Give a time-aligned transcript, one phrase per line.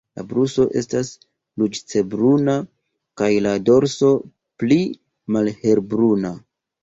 [0.19, 1.09] La brusto estas
[1.63, 2.55] ruĝecbruna
[3.21, 4.09] kaj la dorso
[4.63, 4.79] pli
[5.37, 6.35] malhelbruna.